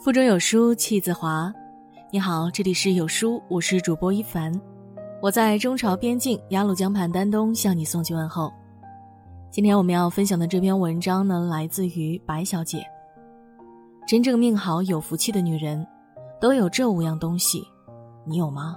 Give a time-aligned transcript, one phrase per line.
[0.00, 1.52] 腹中有书气自华。
[2.10, 4.52] 你好，这里是有书，我是主播一凡，
[5.22, 8.52] 我在中朝边境鸭绿江畔丹东向你送去问候。
[9.50, 12.84] 今天我们要分享的这篇文章呢，来自于白小姐。
[14.06, 15.86] 真正命好、有福气的女人，
[16.40, 17.62] 都有这五样东西，
[18.26, 18.76] 你有吗？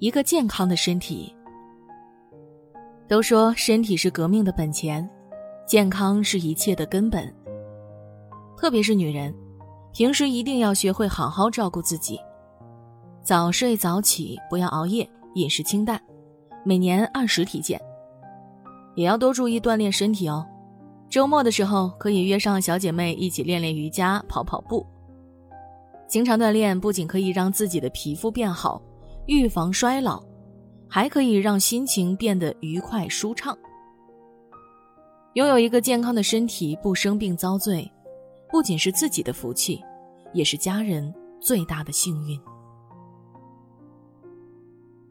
[0.00, 1.34] 一个健康的身体。
[3.06, 5.08] 都说身体是革命的本钱，
[5.66, 7.30] 健康是一切的根本。
[8.56, 9.34] 特别是女人，
[9.92, 12.18] 平时一定要学会好好照顾自己，
[13.22, 16.00] 早睡早起，不要熬夜，饮食清淡，
[16.64, 17.78] 每年按时体检，
[18.94, 20.46] 也要多注意锻炼身体哦。
[21.10, 24.86] 周末的时候可以约上小姐妹一起练练瑜伽、跑跑步。
[26.08, 28.80] 经常锻炼不仅可以让自己的皮肤变好。
[29.30, 30.20] 预防衰老，
[30.88, 33.56] 还可以让心情变得愉快舒畅。
[35.34, 37.88] 拥有一个健康的身体，不生病遭罪，
[38.50, 39.80] 不仅是自己的福气，
[40.32, 42.36] 也是家人最大的幸运。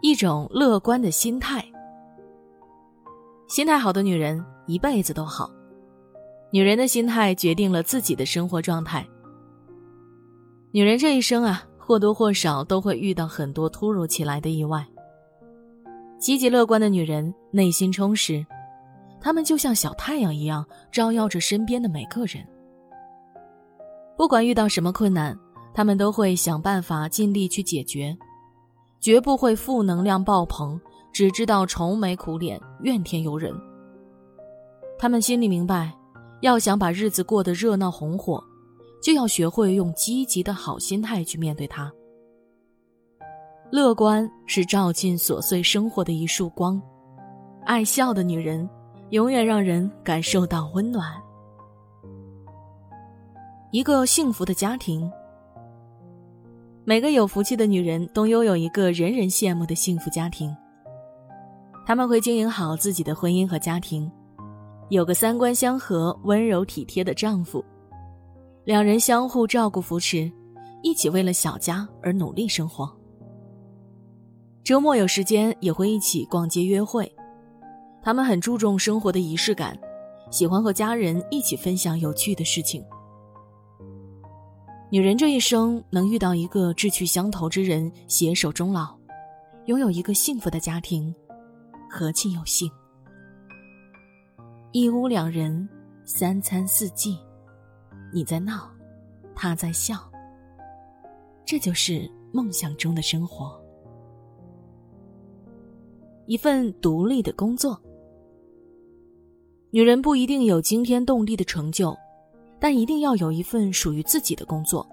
[0.00, 1.62] 一种乐观的心态，
[3.48, 5.50] 心态好的女人一辈子都好。
[6.50, 9.06] 女人的心态决定了自己的生活状态。
[10.70, 11.62] 女人这一生啊。
[11.86, 14.84] 或多或少都会遇到很多突如其来的意外。
[16.18, 18.44] 积极乐观的女人内心充实，
[19.20, 22.44] 她们就像小太阳一样，照耀着身边的每个人。
[24.16, 25.38] 不管遇到什么困难，
[25.72, 28.16] 她们都会想办法尽力去解决，
[28.98, 30.80] 绝不会负能量爆棚，
[31.12, 33.54] 只知道愁眉苦脸、怨天尤人。
[34.98, 35.92] 她们心里明白，
[36.40, 38.42] 要想把日子过得热闹红火。
[39.02, 41.92] 就要学会用积极的好心态去面对它。
[43.70, 46.80] 乐观是照进琐碎生活的一束光，
[47.64, 48.68] 爱笑的女人
[49.10, 51.12] 永远让人感受到温暖。
[53.72, 55.10] 一个幸福的家庭，
[56.84, 60.56] 每个有福气的女人都拥有一个人人羡慕的幸福家庭。
[61.84, 64.10] 他们会经营好自己的婚姻和家庭，
[64.88, 67.64] 有个三观相合、温柔体贴的丈夫。
[68.66, 70.28] 两人相互照顾扶持，
[70.82, 72.92] 一起为了小家而努力生活。
[74.64, 77.10] 周末有时间也会一起逛街约会，
[78.02, 79.78] 他们很注重生活的仪式感，
[80.32, 82.84] 喜欢和家人一起分享有趣的事情。
[84.90, 88.98] 女人这一生能遇到一个志趣相投之人，携手终老，
[89.66, 91.14] 拥有一个幸福的家庭，
[91.88, 92.68] 何其有幸！
[94.72, 95.68] 一屋两人，
[96.04, 97.16] 三餐四季。
[98.12, 98.70] 你在闹，
[99.34, 99.96] 他在笑。
[101.44, 103.60] 这就是梦想中的生活。
[106.26, 107.80] 一份独立的工作。
[109.70, 111.96] 女人不一定有惊天动地的成就，
[112.58, 114.86] 但一定要有一份属于自己的工作。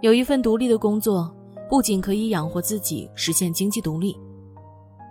[0.00, 1.34] 有一份独立的工作，
[1.68, 4.16] 不仅可以养活自己，实现经济独立，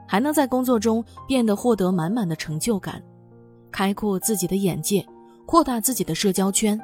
[0.07, 3.03] 还能在工作中变得获得满满的成就感，
[3.71, 5.05] 开阔自己的眼界。
[5.45, 6.79] 扩大自己的社交圈，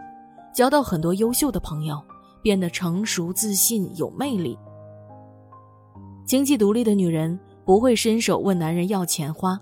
[0.54, 2.02] 交到很多优秀的朋友，
[2.42, 4.58] 变得成熟、自信、有魅力。
[6.26, 9.58] 经济独立的女人不会伸手问男人要钱花，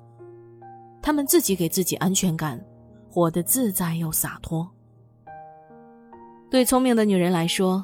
[1.02, 2.60] 她们自己给自己安全感，
[3.10, 4.68] 活得自在又洒脱。
[6.50, 7.84] 对聪明的女人来说，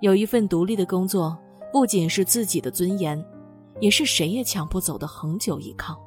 [0.00, 1.36] 有一份独立的工作，
[1.72, 3.22] 不仅是自己的尊严，
[3.80, 5.98] 也是谁也抢不走的恒久依靠。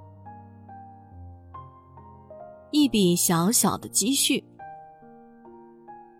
[2.71, 4.43] 一笔小小的积蓄。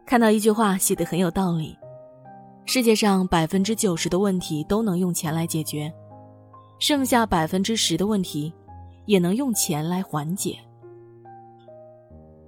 [0.05, 1.77] 看到一句话写的很有道理：
[2.65, 5.91] 世界上百分之九十的问题都能用钱来解决，
[6.79, 8.53] 剩下百分之十的问题
[9.05, 10.57] 也能用钱来缓解。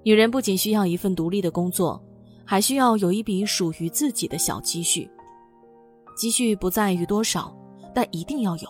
[0.04, 2.02] 女人不仅需要一份独立的工作，
[2.44, 5.10] 还需要有一笔属于自己的小积蓄。
[6.18, 7.56] 积蓄不在于多少，
[7.96, 8.68] 但一定要有。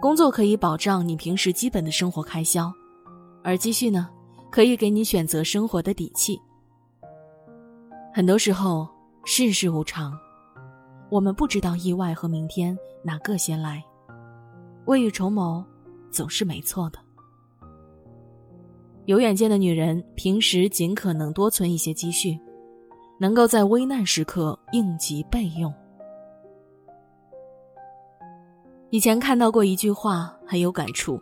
[0.00, 2.72] 工作可以保障你平时基本的生活开销，
[3.44, 4.08] 而积蓄呢，
[4.50, 6.40] 可以给你选择生活的底气。
[8.14, 8.88] 很多时候，
[9.24, 10.12] 世事无常，
[11.10, 13.82] 我们不知道意外和明天哪个先来。
[14.86, 15.64] 未雨绸缪，
[16.10, 16.98] 总是没错的。
[19.06, 22.38] 有远见的女人，平时尽可能多存一些积蓄，
[23.18, 25.72] 能够在危难时刻应急备用。
[28.90, 31.20] 以前看到过一句话，很有感触。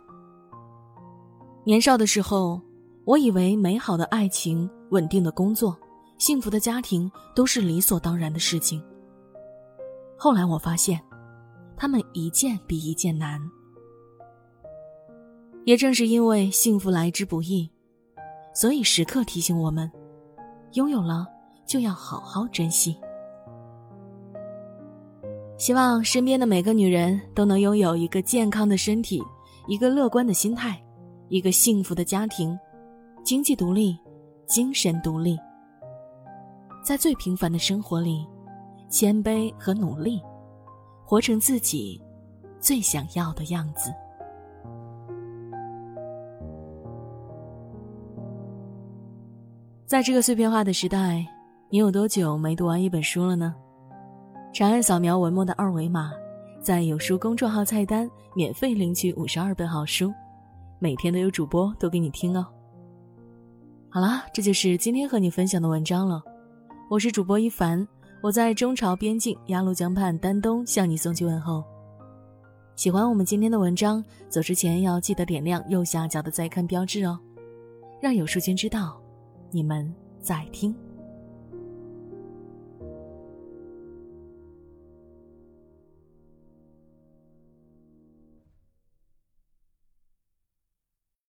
[1.63, 2.59] 年少的时候，
[3.05, 5.77] 我以为美好的爱情、稳定的工作。
[6.17, 8.79] 幸福的家庭都是理所当然的事情。
[10.15, 11.01] 后来我发现，
[11.75, 13.41] 他们一件比一件难。
[15.65, 17.67] 也正是因为幸福来之不易，
[18.53, 19.91] 所以时刻提醒我们：
[20.73, 21.25] 拥有了
[21.65, 22.95] 就要好好珍惜。
[25.57, 29.23] 希望身边的每个女人都能拥有一个健康的身体，
[29.67, 30.79] 一个乐观的心态，
[31.31, 32.59] 一个幸福的家庭，
[33.23, 33.97] 经济独立，
[34.47, 35.39] 精神独立。
[36.83, 38.27] 在最平凡的生活里，
[38.89, 40.21] 谦卑和努力，
[41.05, 42.03] 活成自己
[42.59, 43.93] 最想要的样子。
[49.85, 51.25] 在这个碎片化的时代，
[51.69, 53.55] 你有多久没读完一本书了呢？
[54.51, 56.11] 长按扫描文末的二维码，
[56.61, 60.13] 在有书公众号菜单免费领取五十二本好书，
[60.83, 62.43] 每天都有主播读给你听哦。
[63.87, 66.23] 好啦，这就是今天和你分享的文章了。
[66.89, 67.87] 我是主播一凡，
[68.19, 71.63] 我在中朝边境鸭绿江畔丹东向你送去问候。
[72.75, 77.19] 喜欢我们今天的文章，走之前要记得点亮右下角的再看标志哦，
[78.01, 78.99] 让有书君知道
[79.51, 80.75] 你们在听。